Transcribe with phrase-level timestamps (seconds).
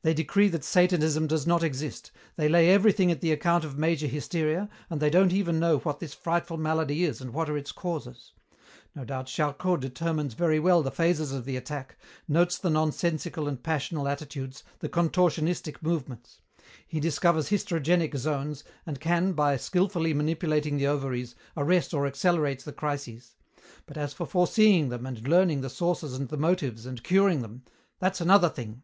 [0.00, 2.10] They decree that Satanism does not exist.
[2.36, 6.00] They lay everything at the account of major hysteria, and they don't even know what
[6.00, 8.32] this frightful malady is and what are its causes.
[8.94, 13.62] No doubt Charcot determines very well the phases of the attack, notes the nonsensical and
[13.62, 16.40] passional attitudes, the contortionistic movements;
[16.88, 22.72] he discovers hysterogenic zones and can, by skilfully manipulating the ovaries, arrest or accelerate the
[22.72, 23.34] crises,
[23.84, 27.62] but as for foreseeing them and learning the sources and the motives and curing them,
[27.98, 28.80] that's another thing.